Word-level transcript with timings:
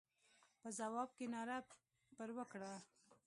په 0.61 0.69
ځواب 0.77 1.09
کې 1.17 1.25
ناره 1.33 1.57
پر 2.17 2.29
وکړه. 2.37 2.71